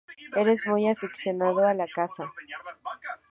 eres 0.35 0.65
muy 0.65 0.87
aficionado 0.87 1.63
a 1.63 1.75
la 1.75 1.85
caza 1.85 2.23